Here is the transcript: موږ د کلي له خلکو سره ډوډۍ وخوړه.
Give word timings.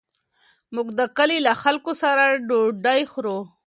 موږ 0.75 0.87
د 0.99 1.01
کلي 1.17 1.37
له 1.47 1.53
خلکو 1.63 1.91
سره 2.03 2.25
ډوډۍ 2.47 3.01
وخوړه. 3.07 3.37